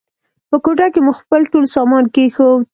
[0.49, 2.61] په کوټه کې مو خپل ټول سامان کېښود.